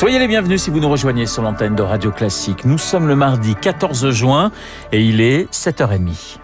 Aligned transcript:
Soyez 0.00 0.18
les 0.18 0.28
bienvenus 0.28 0.62
si 0.62 0.70
vous 0.70 0.80
nous 0.80 0.88
rejoignez 0.88 1.26
sur 1.26 1.42
l'antenne 1.42 1.74
de 1.74 1.82
Radio 1.82 2.10
Classique. 2.10 2.64
Nous 2.64 2.78
sommes 2.78 3.06
le 3.06 3.14
mardi 3.14 3.54
14 3.54 4.08
juin 4.08 4.50
et 4.92 5.04
il 5.04 5.20
est 5.20 5.52
7h30. 5.52 6.38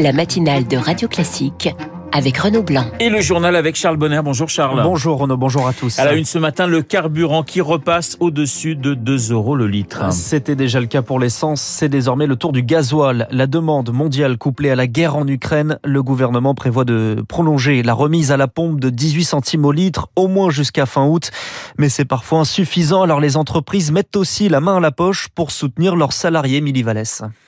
La 0.00 0.12
matinale 0.12 0.66
de 0.66 0.76
Radio 0.76 1.06
Classique 1.06 1.72
avec 2.12 2.38
Renaud 2.38 2.62
Blanc. 2.62 2.86
Et 3.00 3.08
le 3.08 3.20
journal 3.20 3.56
avec 3.56 3.76
Charles 3.76 3.96
Bonner. 3.96 4.20
Bonjour 4.24 4.48
Charles. 4.48 4.82
Bonjour 4.82 5.18
Renaud, 5.18 5.36
bonjour 5.36 5.66
à 5.66 5.72
tous. 5.72 5.98
À 5.98 6.04
la 6.04 6.14
une 6.14 6.24
ce 6.24 6.38
matin, 6.38 6.66
le 6.66 6.82
carburant 6.82 7.42
qui 7.42 7.60
repasse 7.60 8.16
au-dessus 8.20 8.76
de 8.76 8.94
2 8.94 9.32
euros 9.32 9.56
le 9.56 9.66
litre. 9.66 10.12
C'était 10.12 10.56
déjà 10.56 10.80
le 10.80 10.86
cas 10.86 11.02
pour 11.02 11.18
l'essence, 11.18 11.60
c'est 11.60 11.88
désormais 11.88 12.26
le 12.26 12.36
tour 12.36 12.52
du 12.52 12.62
gasoil. 12.62 13.28
La 13.30 13.46
demande 13.46 13.92
mondiale 13.92 14.38
couplée 14.38 14.70
à 14.70 14.76
la 14.76 14.86
guerre 14.86 15.16
en 15.16 15.26
Ukraine, 15.26 15.78
le 15.84 16.02
gouvernement 16.02 16.54
prévoit 16.54 16.84
de 16.84 17.24
prolonger 17.28 17.82
la 17.82 17.94
remise 17.94 18.32
à 18.32 18.36
la 18.36 18.48
pompe 18.48 18.80
de 18.80 18.90
18 18.90 19.24
centimes 19.24 19.64
au 19.64 19.72
litre, 19.72 20.08
au 20.16 20.28
moins 20.28 20.50
jusqu'à 20.50 20.86
fin 20.86 21.06
août. 21.06 21.30
Mais 21.78 21.88
c'est 21.88 22.04
parfois 22.04 22.40
insuffisant, 22.40 23.02
alors 23.02 23.20
les 23.20 23.36
entreprises 23.36 23.92
mettent 23.92 24.16
aussi 24.16 24.48
la 24.48 24.60
main 24.60 24.76
à 24.76 24.80
la 24.80 24.90
poche 24.90 25.28
pour 25.34 25.50
soutenir 25.50 25.96
leurs 25.96 26.12
salariés 26.12 26.60
Mili 26.60 26.84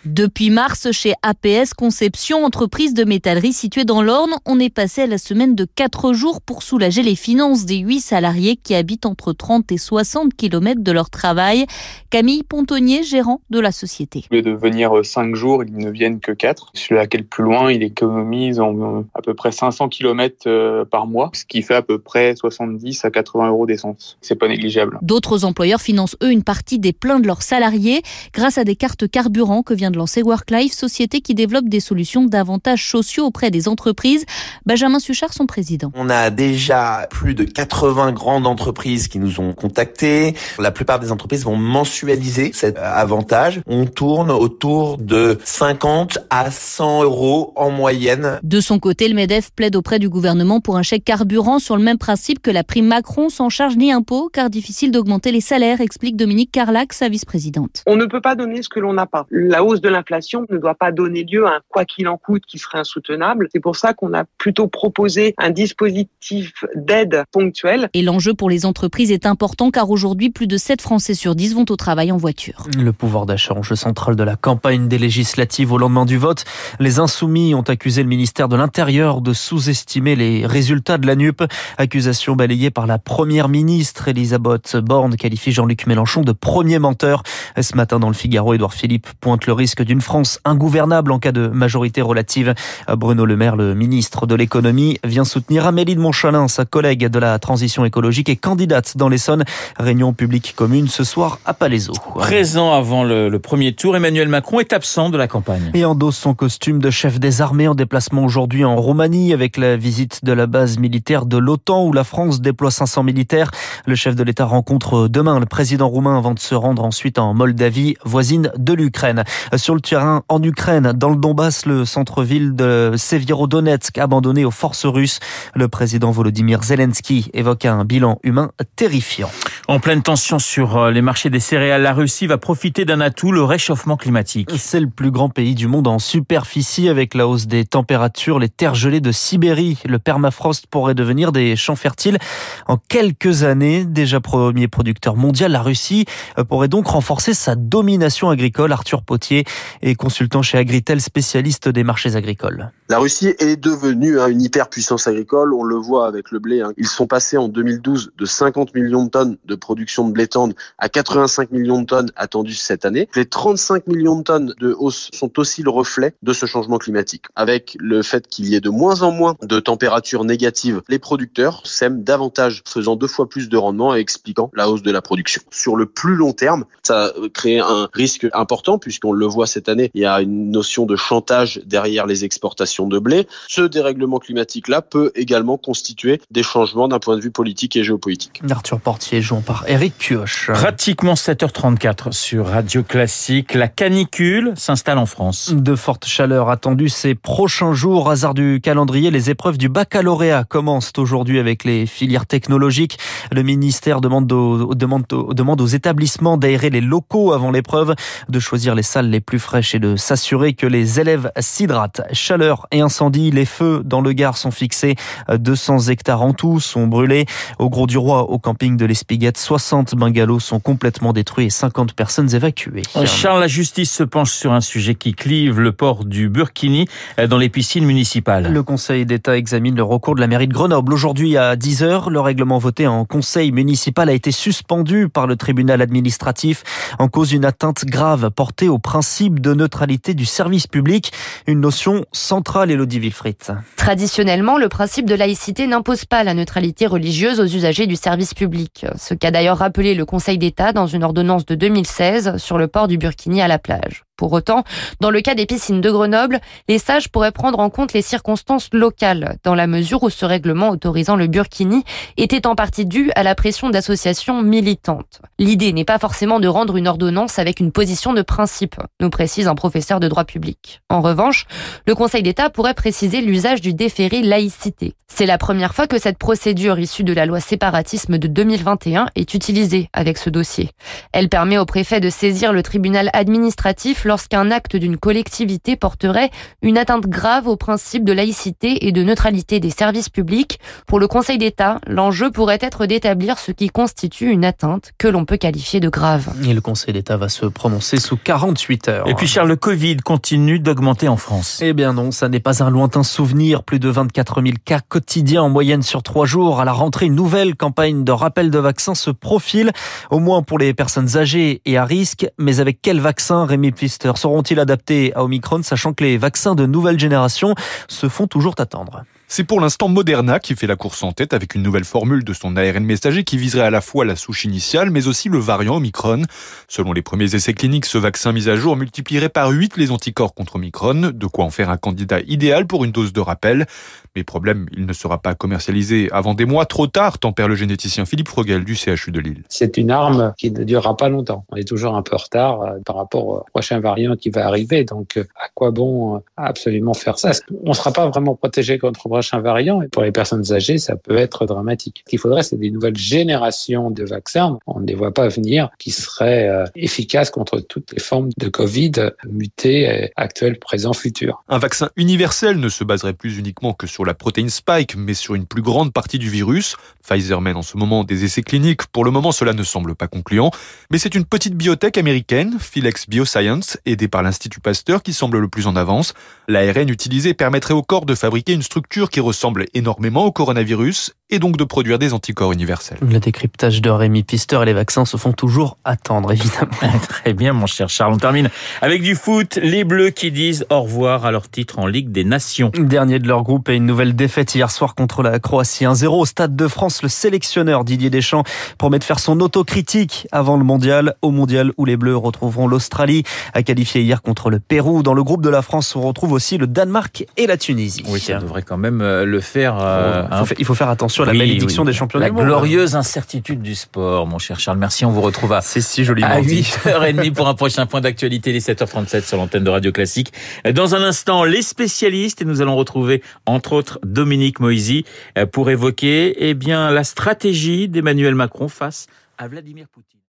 Depuis 0.04 0.50
mars, 0.50 0.90
chez 0.92 1.14
APS 1.22 1.74
Conception, 1.76 2.44
entreprise 2.44 2.94
de 2.94 3.04
métallerie 3.04 3.52
située 3.52 3.84
dans 3.84 4.02
l'Orne, 4.02 4.34
on 4.52 4.58
est 4.58 4.68
passé 4.68 5.00
à 5.00 5.06
la 5.06 5.16
semaine 5.16 5.54
de 5.54 5.64
4 5.64 6.12
jours 6.12 6.42
pour 6.42 6.62
soulager 6.62 7.02
les 7.02 7.16
finances 7.16 7.64
des 7.64 7.78
8 7.78 8.00
salariés 8.00 8.56
qui 8.56 8.74
habitent 8.74 9.06
entre 9.06 9.32
30 9.32 9.72
et 9.72 9.78
60 9.78 10.34
km 10.34 10.82
de 10.82 10.92
leur 10.92 11.08
travail. 11.08 11.64
Camille 12.10 12.42
Pontonnier, 12.42 13.02
gérant 13.02 13.40
de 13.48 13.58
la 13.60 13.72
société. 13.72 14.26
Au 14.30 14.34
lieu 14.34 14.42
de 14.42 14.50
venir 14.50 14.92
5 15.02 15.34
jours, 15.34 15.64
ils 15.64 15.74
ne 15.74 15.90
viennent 15.90 16.20
que 16.20 16.32
4. 16.32 16.72
Celui-là 16.74 17.06
qui 17.06 17.16
est 17.16 17.20
le 17.20 17.26
plus 17.26 17.44
loin, 17.44 17.72
il 17.72 17.82
économise 17.82 18.60
en 18.60 19.04
à 19.14 19.22
peu 19.22 19.32
près 19.32 19.52
500 19.52 19.88
km 19.88 20.42
euh, 20.46 20.84
par 20.84 21.06
mois, 21.06 21.30
ce 21.32 21.46
qui 21.46 21.62
fait 21.62 21.76
à 21.76 21.82
peu 21.82 21.98
près 21.98 22.36
70 22.36 23.06
à 23.06 23.10
80 23.10 23.48
euros 23.48 23.64
d'essence. 23.64 24.18
C'est 24.20 24.34
pas 24.34 24.48
négligeable. 24.48 24.98
D'autres 25.00 25.46
employeurs 25.46 25.80
financent 25.80 26.16
eux 26.22 26.30
une 26.30 26.44
partie 26.44 26.78
des 26.78 26.92
pleins 26.92 27.20
de 27.20 27.26
leurs 27.26 27.42
salariés 27.42 28.02
grâce 28.34 28.58
à 28.58 28.64
des 28.64 28.76
cartes 28.76 29.08
carburant 29.10 29.62
que 29.62 29.72
vient 29.72 29.90
de 29.90 29.96
lancer 29.96 30.22
Worklife, 30.22 30.74
société 30.74 31.22
qui 31.22 31.34
développe 31.34 31.70
des 31.70 31.80
solutions 31.80 32.26
d'avantages 32.26 32.86
sociaux 32.86 33.24
auprès 33.24 33.50
des 33.50 33.66
entreprises. 33.66 34.26
Benjamin 34.66 34.98
Suchard, 34.98 35.32
son 35.32 35.46
président. 35.46 35.90
On 35.94 36.08
a 36.08 36.30
déjà 36.30 37.06
plus 37.10 37.34
de 37.34 37.44
80 37.44 38.12
grandes 38.12 38.46
entreprises 38.46 39.08
qui 39.08 39.18
nous 39.18 39.40
ont 39.40 39.52
contactés. 39.52 40.34
La 40.58 40.70
plupart 40.70 41.00
des 41.00 41.12
entreprises 41.12 41.44
vont 41.44 41.56
mensualiser 41.56 42.52
cet 42.52 42.78
avantage. 42.78 43.60
On 43.66 43.86
tourne 43.86 44.30
autour 44.30 44.98
de 44.98 45.38
50 45.44 46.18
à 46.30 46.50
100 46.50 47.04
euros 47.04 47.52
en 47.56 47.70
moyenne. 47.70 48.38
De 48.42 48.60
son 48.60 48.78
côté, 48.78 49.08
le 49.08 49.14
MEDEF 49.14 49.50
plaide 49.52 49.76
auprès 49.76 49.98
du 49.98 50.08
gouvernement 50.08 50.60
pour 50.60 50.76
un 50.76 50.82
chèque 50.82 51.04
carburant 51.04 51.58
sur 51.58 51.76
le 51.76 51.82
même 51.82 51.98
principe 51.98 52.40
que 52.40 52.50
la 52.50 52.64
prime 52.64 52.86
Macron 52.86 53.28
sans 53.28 53.48
charge 53.48 53.76
ni 53.76 53.92
impôt, 53.92 54.28
car 54.32 54.50
difficile 54.50 54.90
d'augmenter 54.90 55.32
les 55.32 55.40
salaires, 55.40 55.80
explique 55.80 56.16
Dominique 56.16 56.50
Carlac, 56.52 56.92
sa 56.92 57.08
vice-présidente. 57.08 57.82
On 57.86 57.96
ne 57.96 58.06
peut 58.06 58.20
pas 58.20 58.34
donner 58.34 58.62
ce 58.62 58.68
que 58.68 58.80
l'on 58.80 58.92
n'a 58.92 59.06
pas. 59.06 59.26
La 59.30 59.64
hausse 59.64 59.80
de 59.80 59.88
l'inflation 59.88 60.46
ne 60.50 60.58
doit 60.58 60.74
pas 60.74 60.92
donner 60.92 61.24
lieu 61.24 61.46
à 61.46 61.56
un 61.56 61.60
quoi 61.68 61.84
qu'il 61.84 62.08
en 62.08 62.16
coûte 62.16 62.42
qui 62.46 62.58
serait 62.58 62.78
insoutenable. 62.78 63.48
C'est 63.52 63.60
pour 63.60 63.76
ça 63.76 63.94
qu'on 63.94 64.12
a 64.14 64.24
plutôt 64.38 64.66
proposer 64.66 65.34
un 65.38 65.50
dispositif 65.50 66.64
d'aide 66.74 67.24
ponctuel. 67.30 67.88
Et 67.94 68.02
l'enjeu 68.02 68.34
pour 68.34 68.50
les 68.50 68.66
entreprises 68.66 69.12
est 69.12 69.26
important 69.26 69.70
car 69.70 69.90
aujourd'hui, 69.90 70.30
plus 70.30 70.46
de 70.46 70.56
7 70.56 70.82
Français 70.82 71.14
sur 71.14 71.34
10 71.34 71.54
vont 71.54 71.64
au 71.68 71.76
travail 71.76 72.10
en 72.10 72.16
voiture. 72.16 72.66
Le 72.76 72.92
pouvoir 72.92 73.26
d'achat, 73.26 73.54
enjeu 73.54 73.76
central 73.76 74.16
de 74.16 74.22
la 74.24 74.36
campagne 74.36 74.88
des 74.88 74.98
législatives 74.98 75.72
au 75.72 75.78
lendemain 75.78 76.04
du 76.04 76.18
vote. 76.18 76.44
Les 76.80 76.98
insoumis 76.98 77.54
ont 77.54 77.62
accusé 77.62 78.02
le 78.02 78.08
ministère 78.08 78.48
de 78.48 78.56
l'Intérieur 78.56 79.20
de 79.20 79.32
sous-estimer 79.32 80.16
les 80.16 80.44
résultats 80.44 80.98
de 80.98 81.06
la 81.06 81.14
NUP. 81.14 81.42
Accusation 81.78 82.34
balayée 82.34 82.70
par 82.70 82.86
la 82.86 82.98
première 82.98 83.48
ministre 83.48 84.08
Elisabeth 84.08 84.76
Borne 84.76 85.16
qualifie 85.16 85.52
Jean-Luc 85.52 85.86
Mélenchon 85.86 86.22
de 86.22 86.32
premier 86.32 86.78
menteur. 86.78 87.22
Ce 87.60 87.76
matin 87.76 88.00
dans 88.00 88.08
le 88.08 88.14
Figaro, 88.14 88.54
Édouard 88.54 88.74
Philippe 88.74 89.06
pointe 89.20 89.46
le 89.46 89.52
risque 89.52 89.82
d'une 89.82 90.00
France 90.00 90.40
ingouvernable 90.44 91.12
en 91.12 91.18
cas 91.18 91.32
de 91.32 91.46
majorité 91.46 92.02
relative. 92.02 92.54
Bruno 92.88 93.24
Le 93.24 93.36
Maire, 93.36 93.56
le 93.56 93.74
ministre 93.74 94.21
de 94.26 94.34
l'économie, 94.34 94.98
vient 95.04 95.24
soutenir 95.24 95.66
Amélie 95.66 95.94
de 95.94 96.00
Montchalin, 96.00 96.48
sa 96.48 96.64
collègue 96.64 97.06
de 97.06 97.18
la 97.18 97.38
transition 97.38 97.84
écologique 97.84 98.28
et 98.28 98.36
candidate 98.36 98.96
dans 98.96 99.08
l'Essonne. 99.08 99.44
Réunion 99.78 100.12
publique 100.12 100.54
commune 100.56 100.88
ce 100.88 101.04
soir 101.04 101.38
à 101.44 101.54
Palaiseau. 101.54 101.92
Présent 102.14 102.72
avant 102.72 103.04
le, 103.04 103.36
premier 103.38 103.72
tour, 103.72 103.96
Emmanuel 103.96 104.28
Macron 104.28 104.60
est 104.60 104.72
absent 104.72 105.10
de 105.10 105.18
la 105.18 105.28
campagne. 105.28 105.70
Et 105.74 105.84
endosse 105.84 106.16
son 106.16 106.34
costume 106.34 106.80
de 106.80 106.90
chef 106.90 107.18
des 107.18 107.40
armées 107.40 107.68
en 107.68 107.74
déplacement 107.74 108.24
aujourd'hui 108.24 108.64
en 108.64 108.76
Roumanie 108.76 109.32
avec 109.32 109.56
la 109.56 109.76
visite 109.76 110.24
de 110.24 110.32
la 110.32 110.46
base 110.46 110.78
militaire 110.78 111.26
de 111.26 111.36
l'OTAN 111.36 111.84
où 111.84 111.92
la 111.92 112.04
France 112.04 112.40
déploie 112.40 112.70
500 112.70 113.02
militaires. 113.02 113.50
Le 113.86 113.94
chef 113.94 114.14
de 114.14 114.22
l'État 114.22 114.44
rencontre 114.44 115.08
demain 115.08 115.40
le 115.40 115.46
président 115.46 115.88
roumain 115.88 116.16
avant 116.16 116.34
de 116.34 116.38
se 116.38 116.54
rendre 116.54 116.84
ensuite 116.84 117.18
en 117.18 117.34
Moldavie, 117.34 117.96
voisine 118.04 118.50
de 118.56 118.72
l'Ukraine. 118.72 119.24
Sur 119.56 119.74
le 119.74 119.80
terrain 119.80 120.22
en 120.28 120.42
Ukraine, 120.42 120.92
dans 120.94 121.10
le 121.10 121.16
Donbass, 121.16 121.66
le 121.66 121.84
centre-ville 121.84 122.54
de 122.54 122.94
Severodonetsk 122.96 123.98
abandonné 124.12 124.44
aux 124.44 124.50
forces 124.50 124.84
russes. 124.84 125.20
Le 125.54 125.68
président 125.68 126.10
Volodymyr 126.10 126.62
Zelensky 126.62 127.30
évoque 127.32 127.64
un 127.64 127.86
bilan 127.86 128.18
humain 128.22 128.50
terrifiant. 128.76 129.30
En 129.68 129.80
pleine 129.80 130.02
tension 130.02 130.38
sur 130.38 130.76
euh, 130.76 130.90
les 130.90 131.00
marchés 131.00 131.30
des 131.30 131.40
céréales, 131.40 131.80
la 131.80 131.94
Russie 131.94 132.26
va 132.26 132.36
profiter 132.36 132.84
d'un 132.84 133.00
atout, 133.00 133.32
le 133.32 133.42
réchauffement 133.42 133.96
climatique. 133.96 134.50
C'est 134.58 134.80
le 134.80 134.90
plus 134.90 135.10
grand 135.10 135.30
pays 135.30 135.54
du 135.54 135.66
monde 135.66 135.86
en 135.86 135.98
superficie 135.98 136.90
avec 136.90 137.14
la 137.14 137.26
hausse 137.26 137.46
des 137.46 137.64
températures, 137.64 138.38
les 138.38 138.50
terres 138.50 138.74
gelées 138.74 139.00
de 139.00 139.12
Sibérie. 139.12 139.78
Le 139.86 139.98
permafrost 139.98 140.66
pourrait 140.66 140.94
devenir 140.94 141.32
des 141.32 141.56
champs 141.56 141.76
fertiles 141.76 142.18
en 142.66 142.76
quelques 142.76 143.44
années. 143.44 143.86
Déjà 143.86 144.20
premier 144.20 144.68
producteur 144.68 145.16
mondial, 145.16 145.52
la 145.52 145.62
Russie 145.62 146.04
euh, 146.38 146.44
pourrait 146.44 146.68
donc 146.68 146.86
renforcer 146.88 147.32
sa 147.32 147.54
domination 147.54 148.28
agricole. 148.28 148.72
Arthur 148.72 149.04
Potier 149.04 149.44
est 149.80 149.94
consultant 149.94 150.42
chez 150.42 150.58
Agritel, 150.58 151.00
spécialiste 151.00 151.70
des 151.70 151.82
marchés 151.82 152.14
agricoles. 152.14 152.70
La 152.90 152.98
Russie 152.98 153.32
est 153.38 153.56
devenue 153.56 154.01
hein, 154.10 154.28
une 154.28 154.42
hyperpuissance 154.42 155.06
agricole. 155.06 155.54
On 155.54 155.64
le 155.64 155.76
voit 155.76 156.06
avec 156.06 156.30
le 156.30 156.38
blé. 156.38 156.60
Hein. 156.60 156.72
Ils 156.76 156.86
sont 156.86 157.06
passés 157.06 157.36
en 157.36 157.48
2012 157.48 158.12
de 158.16 158.24
50 158.24 158.74
millions 158.74 159.04
de 159.04 159.10
tonnes 159.10 159.36
de 159.44 159.54
production 159.54 160.06
de 160.06 160.12
blé 160.12 160.26
tendre 160.26 160.54
à 160.78 160.88
85 160.88 161.50
millions 161.50 161.80
de 161.80 161.86
tonnes 161.86 162.10
attendues 162.16 162.54
cette 162.54 162.84
année. 162.84 163.08
Les 163.14 163.26
35 163.26 163.86
millions 163.86 164.18
de 164.18 164.22
tonnes 164.22 164.54
de 164.58 164.74
hausse 164.78 165.10
sont 165.12 165.38
aussi 165.38 165.62
le 165.62 165.70
reflet 165.70 166.14
de 166.22 166.32
ce 166.32 166.46
changement 166.46 166.78
climatique. 166.78 167.24
Avec 167.36 167.76
le 167.78 168.02
fait 168.02 168.26
qu'il 168.26 168.46
y 168.46 168.54
ait 168.54 168.60
de 168.60 168.70
moins 168.70 169.02
en 169.02 169.12
moins 169.12 169.36
de 169.42 169.60
températures 169.60 170.24
négatives, 170.24 170.82
les 170.88 170.98
producteurs 170.98 171.66
sèment 171.66 172.02
davantage, 172.02 172.62
faisant 172.66 172.96
deux 172.96 173.06
fois 173.06 173.28
plus 173.28 173.48
de 173.48 173.56
rendement 173.56 173.94
et 173.94 174.00
expliquant 174.00 174.50
la 174.54 174.68
hausse 174.68 174.82
de 174.82 174.90
la 174.90 175.02
production. 175.02 175.42
Sur 175.50 175.76
le 175.76 175.86
plus 175.86 176.14
long 176.14 176.32
terme, 176.32 176.64
ça 176.82 177.12
crée 177.32 177.58
un 177.58 177.88
risque 177.92 178.26
important 178.32 178.78
puisqu'on 178.78 179.12
le 179.12 179.26
voit 179.26 179.46
cette 179.46 179.68
année, 179.68 179.90
il 179.94 180.02
y 180.02 180.06
a 180.06 180.20
une 180.20 180.50
notion 180.50 180.86
de 180.86 180.96
chantage 180.96 181.60
derrière 181.64 182.06
les 182.06 182.24
exportations 182.24 182.86
de 182.86 182.98
blé. 182.98 183.26
Ce 183.48 183.62
dérèglement 183.82 184.20
climatique-là 184.20 184.80
peut 184.80 185.10
également 185.16 185.56
constituer 185.56 186.20
des 186.30 186.44
changements 186.44 186.86
d'un 186.86 187.00
point 187.00 187.16
de 187.16 187.20
vue 187.20 187.32
politique 187.32 187.74
et 187.76 187.82
géopolitique. 187.82 188.40
Arthur 188.48 188.80
Portier, 188.80 189.20
jouant 189.20 189.40
par 189.40 189.64
Eric 189.66 189.94
Kioch. 189.98 190.52
Pratiquement 190.52 191.14
7h34 191.14 192.12
sur 192.12 192.46
Radio 192.46 192.84
Classique. 192.84 193.54
La 193.54 193.66
canicule 193.66 194.52
s'installe 194.54 194.98
en 194.98 195.06
France. 195.06 195.52
De 195.52 195.74
fortes 195.74 196.06
chaleurs 196.06 196.48
attendues 196.48 196.90
ces 196.90 197.16
prochains 197.16 197.72
jours. 197.72 198.08
Hasard 198.08 198.34
du 198.34 198.60
calendrier, 198.62 199.10
les 199.10 199.30
épreuves 199.30 199.58
du 199.58 199.68
baccalauréat 199.68 200.44
commencent 200.44 200.92
aujourd'hui 200.96 201.40
avec 201.40 201.64
les 201.64 201.86
filières 201.86 202.26
technologiques. 202.26 202.98
Le 203.32 203.42
ministère 203.42 204.00
demande 204.00 204.30
aux, 204.30 204.76
demande, 204.76 205.06
demande 205.08 205.60
aux 205.60 205.66
établissements 205.66 206.36
d'aérer 206.36 206.70
les 206.70 206.80
locaux 206.80 207.32
avant 207.32 207.50
l'épreuve, 207.50 207.96
de 208.28 208.38
choisir 208.38 208.76
les 208.76 208.84
salles 208.84 209.10
les 209.10 209.20
plus 209.20 209.40
fraîches 209.40 209.74
et 209.74 209.80
de 209.80 209.96
s'assurer 209.96 210.52
que 210.52 210.68
les 210.68 211.00
élèves 211.00 211.32
s'hydratent. 211.40 212.02
Chaleur 212.12 212.68
et 212.70 212.80
incendie, 212.80 213.32
les 213.32 213.44
feux 213.44 213.71
bleus 213.72 213.82
dans 213.84 214.00
le 214.00 214.12
Gard 214.12 214.36
sont 214.36 214.50
fixés. 214.50 214.96
200 215.32 215.88
hectares 215.88 216.22
en 216.22 216.32
tout 216.32 216.60
sont 216.60 216.86
brûlés. 216.86 217.26
Au 217.58 217.70
Gros 217.70 217.86
du 217.86 217.98
Roi, 217.98 218.30
au 218.30 218.38
camping 218.38 218.76
de 218.76 218.84
l'Espiguette, 218.84 219.38
60 219.38 219.94
bungalows 219.94 220.40
sont 220.40 220.60
complètement 220.60 221.12
détruits 221.12 221.46
et 221.46 221.50
50 221.50 221.94
personnes 221.94 222.34
évacuées. 222.34 222.82
Charles, 223.04 223.40
la 223.40 223.48
justice 223.48 223.92
se 223.92 224.02
penche 224.02 224.32
sur 224.32 224.52
un 224.52 224.60
sujet 224.60 224.94
qui 224.94 225.14
clive 225.14 225.60
le 225.60 225.72
port 225.72 226.04
du 226.04 226.28
Burkini 226.28 226.86
dans 227.28 227.38
les 227.38 227.48
piscines 227.48 227.84
municipales. 227.84 228.52
Le 228.52 228.62
Conseil 228.62 229.06
d'État 229.06 229.36
examine 229.36 229.76
le 229.76 229.82
recours 229.82 230.14
de 230.14 230.20
la 230.20 230.26
mairie 230.26 230.48
de 230.48 230.52
Grenoble. 230.52 230.92
Aujourd'hui 230.92 231.36
à 231.36 231.56
10h, 231.56 232.10
le 232.10 232.20
règlement 232.20 232.58
voté 232.58 232.86
en 232.86 233.04
Conseil 233.04 233.52
municipal 233.52 234.08
a 234.08 234.12
été 234.12 234.32
suspendu 234.32 235.08
par 235.08 235.26
le 235.26 235.36
tribunal 235.36 235.82
administratif 235.82 236.64
en 236.98 237.08
cause 237.08 237.30
d'une 237.30 237.44
atteinte 237.44 237.84
grave 237.84 238.30
portée 238.30 238.68
au 238.68 238.78
principe 238.78 239.40
de 239.40 239.54
neutralité 239.54 240.14
du 240.14 240.24
service 240.24 240.66
public, 240.66 241.12
une 241.46 241.60
notion 241.60 242.04
centrale, 242.12 242.70
Elodie 242.70 242.98
Wilfried. 242.98 243.61
Traditionnellement, 243.76 244.58
le 244.58 244.68
principe 244.68 245.06
de 245.06 245.14
laïcité 245.14 245.66
n'impose 245.66 246.04
pas 246.04 246.24
la 246.24 246.34
neutralité 246.34 246.86
religieuse 246.86 247.40
aux 247.40 247.46
usagers 247.46 247.86
du 247.86 247.96
service 247.96 248.34
public, 248.34 248.86
ce 248.96 249.14
qu'a 249.14 249.30
d'ailleurs 249.30 249.58
rappelé 249.58 249.94
le 249.94 250.04
Conseil 250.04 250.38
d'État 250.38 250.72
dans 250.72 250.86
une 250.86 251.04
ordonnance 251.04 251.46
de 251.46 251.54
2016 251.54 252.36
sur 252.36 252.58
le 252.58 252.68
port 252.68 252.88
du 252.88 252.98
Burkini 252.98 253.42
à 253.42 253.48
la 253.48 253.58
plage. 253.58 254.04
Pour 254.22 254.34
autant, 254.34 254.62
dans 255.00 255.10
le 255.10 255.20
cas 255.20 255.34
des 255.34 255.46
piscines 255.46 255.80
de 255.80 255.90
Grenoble, 255.90 256.38
les 256.68 256.78
sages 256.78 257.08
pourraient 257.08 257.32
prendre 257.32 257.58
en 257.58 257.70
compte 257.70 257.92
les 257.92 258.02
circonstances 258.02 258.68
locales, 258.72 259.36
dans 259.42 259.56
la 259.56 259.66
mesure 259.66 260.04
où 260.04 260.10
ce 260.10 260.24
règlement 260.24 260.68
autorisant 260.68 261.16
le 261.16 261.26
burkini 261.26 261.82
était 262.16 262.46
en 262.46 262.54
partie 262.54 262.86
dû 262.86 263.10
à 263.16 263.24
la 263.24 263.34
pression 263.34 263.68
d'associations 263.68 264.40
militantes. 264.40 265.22
L'idée 265.40 265.72
n'est 265.72 265.84
pas 265.84 265.98
forcément 265.98 266.38
de 266.38 266.46
rendre 266.46 266.76
une 266.76 266.86
ordonnance 266.86 267.40
avec 267.40 267.58
une 267.58 267.72
position 267.72 268.12
de 268.12 268.22
principe, 268.22 268.76
nous 269.00 269.10
précise 269.10 269.48
un 269.48 269.56
professeur 269.56 269.98
de 269.98 270.06
droit 270.06 270.24
public. 270.24 270.82
En 270.88 271.00
revanche, 271.00 271.46
le 271.88 271.96
Conseil 271.96 272.22
d'État 272.22 272.48
pourrait 272.48 272.74
préciser 272.74 273.22
l'usage 273.22 273.60
du 273.60 273.74
déféré 273.74 274.22
laïcité. 274.22 274.94
C'est 275.14 275.26
la 275.26 275.36
première 275.36 275.74
fois 275.74 275.86
que 275.86 275.98
cette 275.98 276.16
procédure 276.16 276.78
issue 276.78 277.04
de 277.04 277.12
la 277.12 277.26
loi 277.26 277.38
séparatisme 277.38 278.16
de 278.16 278.28
2021 278.28 279.08
est 279.14 279.34
utilisée 279.34 279.90
avec 279.92 280.16
ce 280.16 280.30
dossier. 280.30 280.70
Elle 281.12 281.28
permet 281.28 281.58
au 281.58 281.66
préfet 281.66 282.00
de 282.00 282.08
saisir 282.08 282.52
le 282.54 282.62
tribunal 282.62 283.10
administratif 283.12 284.04
lorsqu'un 284.12 284.50
acte 284.50 284.76
d'une 284.76 284.98
collectivité 284.98 285.74
porterait 285.74 286.30
une 286.60 286.76
atteinte 286.76 287.06
grave 287.06 287.48
au 287.48 287.56
principe 287.56 288.04
de 288.04 288.12
laïcité 288.12 288.86
et 288.86 288.92
de 288.92 289.02
neutralité 289.02 289.58
des 289.58 289.70
services 289.70 290.10
publics. 290.10 290.60
Pour 290.86 291.00
le 291.00 291.08
Conseil 291.08 291.38
d'État, 291.38 291.78
l'enjeu 291.86 292.30
pourrait 292.30 292.58
être 292.60 292.84
d'établir 292.84 293.38
ce 293.38 293.52
qui 293.52 293.68
constitue 293.68 294.28
une 294.28 294.44
atteinte 294.44 294.92
que 294.98 295.08
l'on 295.08 295.24
peut 295.24 295.38
qualifier 295.38 295.80
de 295.80 295.88
grave. 295.88 296.28
Et 296.46 296.52
le 296.52 296.60
Conseil 296.60 296.92
d'État 296.92 297.16
va 297.16 297.30
se 297.30 297.46
prononcer 297.46 297.96
sous 297.96 298.18
48 298.18 298.88
heures. 298.88 299.08
Et 299.08 299.14
puis 299.14 299.26
Charles, 299.26 299.48
le 299.48 299.56
Covid 299.56 299.96
continue 299.96 300.58
d'augmenter 300.58 301.08
en 301.08 301.16
France. 301.16 301.60
Eh 301.62 301.72
bien 301.72 301.94
non, 301.94 302.10
ça 302.10 302.28
n'est 302.28 302.38
pas 302.38 302.62
un 302.62 302.68
lointain 302.68 303.04
souvenir. 303.04 303.62
Plus 303.62 303.78
de 303.78 303.88
24 303.88 304.42
000 304.42 304.56
cas 304.62 304.80
quotidiens 304.86 305.44
en 305.44 305.48
moyenne 305.48 305.80
sur 305.80 306.02
trois 306.02 306.26
jours. 306.26 306.60
À 306.60 306.66
la 306.66 306.72
rentrée, 306.72 307.06
une 307.06 307.14
nouvelle 307.14 307.56
campagne 307.56 308.04
de 308.04 308.12
rappel 308.12 308.50
de 308.50 308.58
vaccins 308.58 308.94
se 308.94 309.08
profile, 309.10 309.72
au 310.10 310.18
moins 310.18 310.42
pour 310.42 310.58
les 310.58 310.74
personnes 310.74 311.16
âgées 311.16 311.62
et 311.64 311.78
à 311.78 311.86
risque. 311.86 312.26
Mais 312.38 312.60
avec 312.60 312.80
quel 312.82 313.00
vaccin, 313.00 313.46
Rémi 313.46 313.72
Pfister, 314.02 314.20
seront-ils 314.20 314.58
adaptés 314.58 315.12
à 315.14 315.22
Omicron, 315.22 315.62
sachant 315.62 315.92
que 315.92 316.02
les 316.02 316.18
vaccins 316.18 316.56
de 316.56 316.66
nouvelle 316.66 316.98
génération 316.98 317.54
se 317.88 318.08
font 318.08 318.26
toujours 318.26 318.54
attendre? 318.58 319.04
C'est 319.34 319.44
pour 319.44 319.60
l'instant 319.60 319.88
Moderna 319.88 320.38
qui 320.40 320.54
fait 320.54 320.66
la 320.66 320.76
course 320.76 321.02
en 321.02 321.12
tête 321.12 321.32
avec 321.32 321.54
une 321.54 321.62
nouvelle 321.62 321.86
formule 321.86 322.22
de 322.22 322.34
son 322.34 322.54
ARN 322.54 322.84
messager 322.84 323.24
qui 323.24 323.38
viserait 323.38 323.64
à 323.64 323.70
la 323.70 323.80
fois 323.80 324.04
la 324.04 324.14
souche 324.14 324.44
initiale 324.44 324.90
mais 324.90 325.06
aussi 325.06 325.30
le 325.30 325.38
variant 325.38 325.76
Omicron. 325.76 326.24
Selon 326.68 326.92
les 326.92 327.00
premiers 327.00 327.34
essais 327.34 327.54
cliniques, 327.54 327.86
ce 327.86 327.96
vaccin 327.96 328.32
mis 328.32 328.50
à 328.50 328.56
jour 328.56 328.76
multiplierait 328.76 329.30
par 329.30 329.48
8 329.48 329.78
les 329.78 329.90
anticorps 329.90 330.34
contre 330.34 330.56
Omicron, 330.56 331.12
de 331.14 331.26
quoi 331.26 331.46
en 331.46 331.50
faire 331.50 331.70
un 331.70 331.78
candidat 331.78 332.20
idéal 332.26 332.66
pour 332.66 332.84
une 332.84 332.92
dose 332.92 333.14
de 333.14 333.20
rappel. 333.20 333.66
Mais 334.14 334.24
problème, 334.24 334.66
il 334.76 334.84
ne 334.84 334.92
sera 334.92 335.16
pas 335.16 335.34
commercialisé 335.34 336.10
avant 336.12 336.34
des 336.34 336.44
mois 336.44 336.66
trop 336.66 336.86
tard, 336.86 337.18
tempère 337.18 337.48
le 337.48 337.54
généticien 337.54 338.04
Philippe 338.04 338.28
Frogel 338.28 338.64
du 338.64 338.74
CHU 338.74 339.10
de 339.10 339.20
Lille. 339.20 339.44
C'est 339.48 339.78
une 339.78 339.90
arme 339.90 340.34
qui 340.36 340.50
ne 340.50 340.64
durera 340.64 340.94
pas 340.94 341.08
longtemps. 341.08 341.46
On 341.48 341.56
est 341.56 341.66
toujours 341.66 341.96
un 341.96 342.02
peu 342.02 342.16
en 342.16 342.18
retard 342.18 342.60
euh, 342.60 342.78
par 342.84 342.96
rapport 342.96 343.26
au 343.26 343.44
prochain 343.54 343.80
variant 343.80 344.14
qui 344.14 344.28
va 344.28 344.46
arriver. 344.46 344.84
Donc, 344.84 345.16
euh, 345.16 345.24
à 345.42 345.48
quoi 345.54 345.70
bon 345.70 346.16
euh, 346.16 346.18
absolument 346.36 346.92
faire 346.92 347.18
ça? 347.18 347.30
On 347.64 347.70
ne 347.70 347.74
sera 347.74 347.90
pas 347.90 348.06
vraiment 348.08 348.34
protégé 348.34 348.78
contre 348.78 349.08
prochain 349.22 349.40
variant. 349.40 349.82
Et 349.82 349.88
pour 349.88 350.02
les 350.02 350.10
personnes 350.10 350.52
âgées, 350.52 350.78
ça 350.78 350.96
peut 350.96 351.16
être 351.16 351.46
dramatique. 351.46 352.02
Ce 352.04 352.10
qu'il 352.10 352.18
faudrait, 352.18 352.42
c'est 352.42 352.56
des 352.56 352.72
nouvelles 352.72 352.96
générations 352.96 353.88
de 353.88 354.02
vaccins. 354.02 354.58
On 354.66 354.80
ne 354.80 354.86
les 354.86 354.96
voit 354.96 355.14
pas 355.14 355.28
venir, 355.28 355.70
qui 355.78 355.92
seraient 355.92 356.64
efficaces 356.74 357.30
contre 357.30 357.60
toutes 357.60 357.92
les 357.92 358.00
formes 358.00 358.30
de 358.36 358.48
Covid 358.48 358.92
mutées, 359.30 360.10
actuelles, 360.16 360.58
présentes, 360.58 360.96
futures. 360.96 361.44
Un 361.48 361.58
vaccin 361.58 361.90
universel 361.94 362.58
ne 362.58 362.68
se 362.68 362.82
baserait 362.82 363.12
plus 363.12 363.38
uniquement 363.38 363.74
que 363.74 363.86
sur 363.86 364.04
la 364.04 364.14
protéine 364.14 364.50
spike, 364.50 364.96
mais 364.96 365.14
sur 365.14 365.36
une 365.36 365.46
plus 365.46 365.62
grande 365.62 365.92
partie 365.92 366.18
du 366.18 366.28
virus. 366.28 366.74
Pfizer 367.06 367.40
mène 367.40 367.56
en 367.56 367.62
ce 367.62 367.76
moment 367.76 368.02
des 368.02 368.24
essais 368.24 368.42
cliniques. 368.42 368.86
Pour 368.86 369.04
le 369.04 369.12
moment, 369.12 369.30
cela 369.30 369.52
ne 369.52 369.62
semble 369.62 369.94
pas 369.94 370.08
concluant. 370.08 370.50
Mais 370.90 370.98
c'est 370.98 371.14
une 371.14 371.24
petite 371.24 371.54
biotech 371.54 371.96
américaine, 371.96 372.56
Philex 372.58 373.08
Bioscience, 373.08 373.78
aidée 373.86 374.08
par 374.08 374.24
l'Institut 374.24 374.60
Pasteur, 374.60 375.04
qui 375.04 375.12
semble 375.12 375.38
le 375.38 375.48
plus 375.48 375.68
en 375.68 375.76
avance. 375.76 376.12
L'ARN 376.48 376.88
utilisé 376.88 377.34
permettrait 377.34 377.74
au 377.74 377.82
corps 377.82 378.06
de 378.06 378.16
fabriquer 378.16 378.52
une 378.54 378.62
structure 378.62 379.01
qui 379.10 379.20
ressemble 379.20 379.66
énormément 379.74 380.24
au 380.24 380.32
coronavirus 380.32 381.14
et 381.32 381.38
donc 381.38 381.56
de 381.56 381.64
produire 381.64 381.98
des 381.98 382.12
anticorps 382.12 382.52
universels. 382.52 382.98
Le 383.00 383.18
décryptage 383.18 383.80
de 383.80 383.88
Rémi 383.88 384.22
Pister 384.22 384.60
et 384.62 384.66
les 384.66 384.74
vaccins 384.74 385.06
se 385.06 385.16
font 385.16 385.32
toujours 385.32 385.78
attendre, 385.82 386.30
évidemment. 386.30 386.70
Très 387.08 387.32
bien, 387.32 387.54
mon 387.54 387.66
cher 387.66 387.88
Charles. 387.88 388.12
On 388.12 388.18
termine 388.18 388.50
avec 388.82 389.00
du 389.02 389.14
foot. 389.14 389.58
Les 389.62 389.82
Bleus 389.82 390.10
qui 390.10 390.30
disent 390.30 390.66
au 390.68 390.82
revoir 390.82 391.24
à 391.24 391.30
leur 391.30 391.48
titre 391.48 391.78
en 391.78 391.86
Ligue 391.86 392.12
des 392.12 392.24
Nations. 392.24 392.70
Dernier 392.78 393.18
de 393.18 393.26
leur 393.26 393.44
groupe 393.44 393.70
et 393.70 393.74
une 393.74 393.86
nouvelle 393.86 394.14
défaite 394.14 394.54
hier 394.54 394.70
soir 394.70 394.94
contre 394.94 395.22
la 395.22 395.38
Croatie. 395.38 395.84
1-0 395.84 396.06
au 396.08 396.26
Stade 396.26 396.54
de 396.54 396.68
France. 396.68 397.02
Le 397.02 397.08
sélectionneur 397.08 397.84
Didier 397.84 398.10
Deschamps 398.10 398.44
promet 398.76 398.98
de 398.98 399.04
faire 399.04 399.18
son 399.18 399.40
autocritique 399.40 400.28
avant 400.32 400.58
le 400.58 400.64
mondial. 400.64 401.14
Au 401.22 401.30
mondial 401.30 401.72
où 401.78 401.86
les 401.86 401.96
Bleus 401.96 402.16
retrouveront 402.16 402.68
l'Australie, 402.68 403.22
a 403.54 403.62
qualifié 403.62 404.02
hier 404.02 404.20
contre 404.20 404.50
le 404.50 404.60
Pérou. 404.60 405.02
Dans 405.02 405.14
le 405.14 405.24
groupe 405.24 405.42
de 405.42 405.48
la 405.48 405.62
France, 405.62 405.96
on 405.96 406.02
retrouve 406.02 406.32
aussi 406.32 406.58
le 406.58 406.66
Danemark 406.66 407.24
et 407.38 407.46
la 407.46 407.56
Tunisie. 407.56 408.04
Oui, 408.06 408.20
ça 408.20 408.38
devrait 408.38 408.62
quand 408.62 408.76
même 408.76 409.00
euh, 409.00 409.24
le 409.24 409.40
faire. 409.40 409.78
Euh, 409.80 410.24
il, 410.30 410.46
faut, 410.46 410.54
il 410.58 410.64
faut 410.66 410.74
faire 410.74 410.90
attention 410.90 411.21
la 411.24 411.32
malédiction 411.32 411.84
des 411.84 411.92
championnats. 411.92 412.26
La 412.26 412.30
glorieuse 412.30 412.96
incertitude 412.96 413.62
du 413.62 413.74
sport, 413.74 414.26
mon 414.26 414.38
cher 414.38 414.60
Charles. 414.60 414.78
Merci, 414.78 415.04
on 415.04 415.10
vous 415.10 415.20
retrouvera. 415.20 415.60
C'est 415.60 415.80
si 415.80 416.04
joliment 416.04 416.28
à 416.28 416.40
8h30 416.40 417.32
pour 417.34 417.48
un 417.48 417.54
prochain 417.54 417.86
point 417.86 418.00
d'actualité, 418.00 418.52
les 418.52 418.60
7h37 418.60 419.26
sur 419.26 419.36
l'antenne 419.36 419.64
de 419.64 419.70
Radio 419.70 419.92
Classique. 419.92 420.32
Dans 420.72 420.94
un 420.94 421.02
instant, 421.02 421.44
les 421.44 421.62
spécialistes 421.62 422.42
et 422.42 422.44
nous 422.44 422.62
allons 422.62 422.76
retrouver 422.76 423.22
entre 423.46 423.72
autres 423.72 423.98
Dominique 424.04 424.60
Moisy 424.60 425.04
pour 425.52 425.70
évoquer 425.70 426.34
eh 426.38 426.54
bien 426.54 426.90
la 426.90 427.04
stratégie 427.04 427.88
d'Emmanuel 427.88 428.34
Macron 428.34 428.68
face 428.68 429.06
à 429.38 429.48
Vladimir 429.48 429.86
Poutine. 429.92 430.12